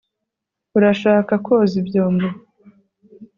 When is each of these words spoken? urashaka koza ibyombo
urashaka 0.77 1.33
koza 1.45 1.75
ibyombo 1.83 2.27